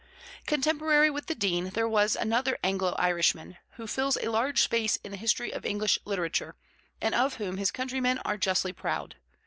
[0.47, 5.11] Contemporary with the Dean there was another Anglo Irishman, who fills a large space in
[5.11, 6.55] the history of English literature,
[6.99, 9.17] and of whom his countrymen are justly proud.